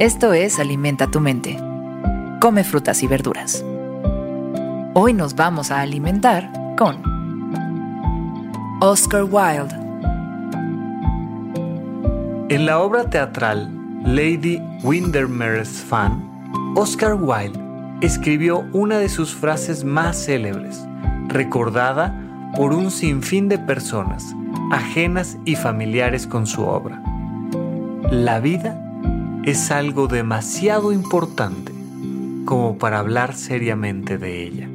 [0.00, 1.56] Esto es Alimenta tu mente.
[2.40, 3.64] Come frutas y verduras.
[4.92, 7.00] Hoy nos vamos a alimentar con
[8.80, 9.72] Oscar Wilde.
[12.48, 13.70] En la obra teatral
[14.04, 16.28] Lady Windermere's Fan,
[16.74, 17.60] Oscar Wilde
[18.00, 20.84] escribió una de sus frases más célebres,
[21.28, 22.20] recordada
[22.56, 24.34] por un sinfín de personas,
[24.72, 27.00] ajenas y familiares con su obra.
[28.10, 28.83] La vida
[29.46, 31.70] es algo demasiado importante
[32.46, 34.70] como para hablar seriamente de ella.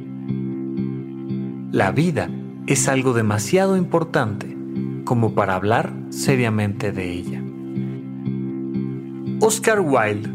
[1.72, 2.30] La vida
[2.68, 4.56] es algo demasiado importante
[5.04, 7.42] como para hablar seriamente de ella.
[9.40, 10.30] Oscar Wilde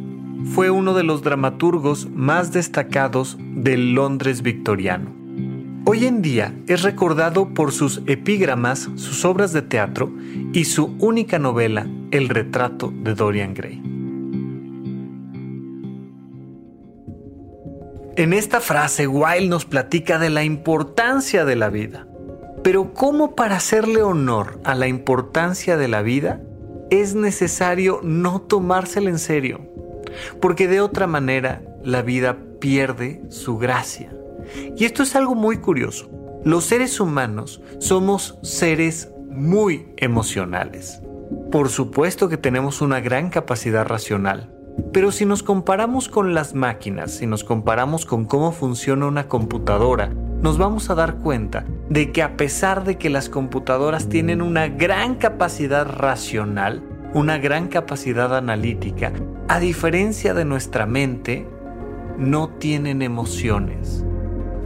[0.53, 5.11] fue uno de los dramaturgos más destacados del Londres victoriano.
[5.85, 10.11] Hoy en día es recordado por sus epígramas, sus obras de teatro
[10.51, 13.94] y su única novela, El retrato de Dorian Gray.
[18.17, 22.07] En esta frase, Wilde nos platica de la importancia de la vida.
[22.63, 26.41] Pero ¿cómo para hacerle honor a la importancia de la vida
[26.89, 29.69] es necesario no tomársela en serio?
[30.39, 34.15] Porque de otra manera la vida pierde su gracia.
[34.77, 36.09] Y esto es algo muy curioso.
[36.45, 41.01] Los seres humanos somos seres muy emocionales.
[41.51, 44.54] Por supuesto que tenemos una gran capacidad racional,
[44.91, 50.09] pero si nos comparamos con las máquinas, si nos comparamos con cómo funciona una computadora,
[50.41, 54.67] nos vamos a dar cuenta de que a pesar de que las computadoras tienen una
[54.67, 59.11] gran capacidad racional, una gran capacidad analítica,
[59.47, 61.47] a diferencia de nuestra mente,
[62.17, 64.05] no tienen emociones.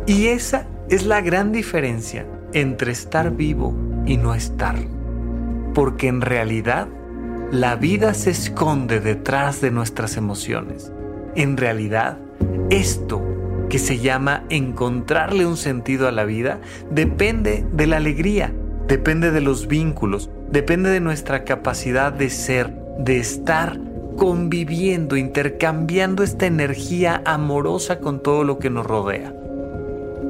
[0.06, 4.76] Y esa es la gran diferencia entre estar vivo y no estar.
[5.74, 6.88] Porque en realidad
[7.52, 10.92] la vida se esconde detrás de nuestras emociones.
[11.36, 12.20] En realidad,
[12.70, 13.24] esto
[13.70, 16.60] que se llama encontrarle un sentido a la vida
[16.92, 18.54] depende de la alegría,
[18.88, 23.80] depende de los vínculos, depende de nuestra capacidad de ser, de estar
[24.16, 29.34] conviviendo, intercambiando esta energía amorosa con todo lo que nos rodea.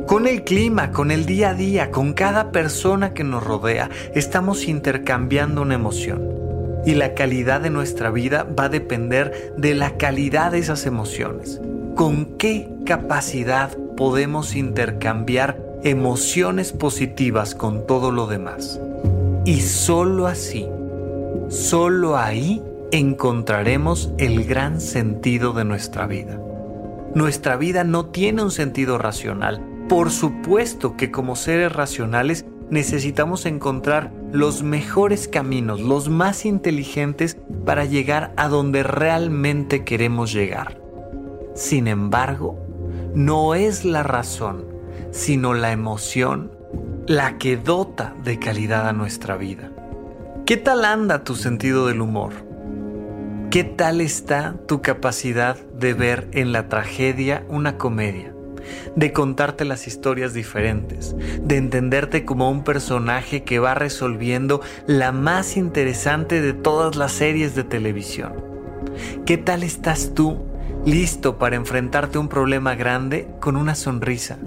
[0.07, 4.69] Con el clima, con el día a día, con cada persona que nos rodea, estamos
[4.69, 6.38] intercambiando una emoción
[6.85, 11.61] y la calidad de nuestra vida va a depender de la calidad de esas emociones.
[11.95, 18.79] ¿Con qué capacidad podemos intercambiar emociones positivas con todo lo demás?
[19.45, 20.67] Y solo así,
[21.49, 26.39] solo ahí encontraremos el gran sentido de nuestra vida.
[27.15, 29.61] Nuestra vida no tiene un sentido racional.
[29.87, 37.85] Por supuesto que como seres racionales necesitamos encontrar los mejores caminos, los más inteligentes para
[37.85, 40.79] llegar a donde realmente queremos llegar.
[41.55, 42.59] Sin embargo,
[43.13, 44.65] no es la razón,
[45.11, 46.51] sino la emoción
[47.07, 49.71] la que dota de calidad a nuestra vida.
[50.45, 52.33] ¿Qué tal anda tu sentido del humor?
[53.49, 58.33] ¿Qué tal está tu capacidad de ver en la tragedia una comedia?
[58.95, 65.57] De contarte las historias diferentes, de entenderte como un personaje que va resolviendo la más
[65.57, 68.33] interesante de todas las series de televisión.
[69.25, 70.45] ¿Qué tal estás tú
[70.85, 74.37] listo para enfrentarte a un problema grande con una sonrisa?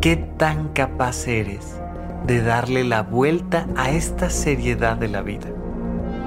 [0.00, 1.76] ¿Qué tan capaz eres
[2.26, 5.48] de darle la vuelta a esta seriedad de la vida?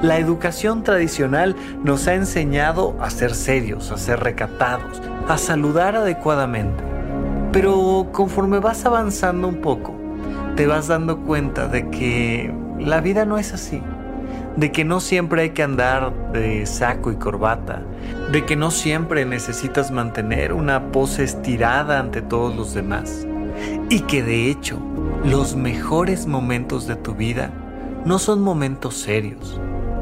[0.01, 6.83] La educación tradicional nos ha enseñado a ser serios, a ser recatados, a saludar adecuadamente.
[7.51, 9.95] Pero conforme vas avanzando un poco,
[10.55, 13.81] te vas dando cuenta de que la vida no es así,
[14.57, 17.81] de que no siempre hay que andar de saco y corbata,
[18.31, 23.25] de que no siempre necesitas mantener una pose estirada ante todos los demás,
[23.90, 24.78] y que de hecho
[25.23, 27.52] los mejores momentos de tu vida
[28.05, 29.59] no son momentos serios,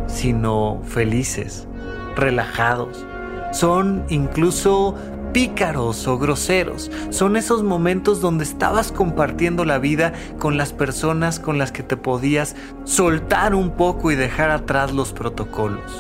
[0.08, 1.68] sino felices,
[2.16, 3.06] relajados,
[3.54, 4.96] son incluso
[5.32, 6.92] pícaros o groseros.
[7.10, 11.98] Son esos momentos donde estabas compartiendo la vida con las personas con las que te
[11.98, 15.92] podías soltar un poco y dejar atrás los protocolos.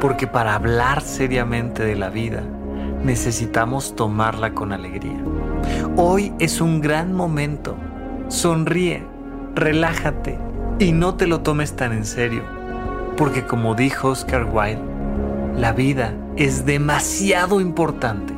[0.00, 2.42] Porque para hablar seriamente de la vida
[3.02, 5.22] necesitamos tomarla con alegría.
[5.96, 7.76] Hoy es un gran momento.
[8.28, 9.04] Sonríe,
[9.54, 10.47] relájate
[10.78, 12.42] y no te lo tomes tan en serio.
[13.16, 14.82] Porque como dijo Oscar Wilde,
[15.56, 18.32] la vida es demasiado importante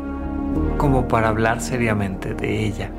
[0.79, 2.91] como para hablar seriamente de ella.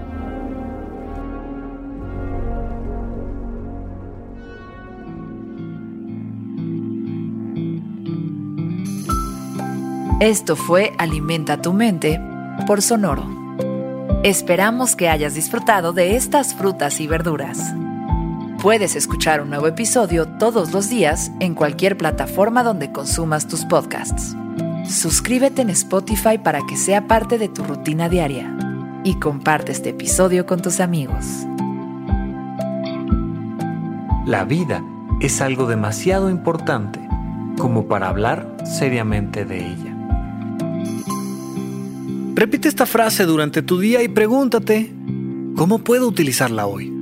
[10.20, 12.22] Esto fue Alimenta tu mente
[12.68, 13.26] por Sonoro.
[14.24, 17.74] Esperamos que hayas disfrutado de estas frutas y verduras.
[18.62, 24.36] Puedes escuchar un nuevo episodio todos los días en cualquier plataforma donde consumas tus podcasts.
[24.88, 28.56] Suscríbete en Spotify para que sea parte de tu rutina diaria
[29.04, 31.26] y comparte este episodio con tus amigos.
[34.28, 34.84] La vida
[35.22, 37.00] es algo demasiado importante
[37.58, 39.98] como para hablar seriamente de ella.
[42.36, 44.94] Repite esta frase durante tu día y pregúntate,
[45.56, 47.01] ¿cómo puedo utilizarla hoy?